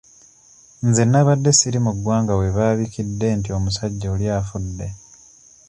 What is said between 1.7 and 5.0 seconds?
mu ggwanga we baabikidde nti omusajja oli afudde.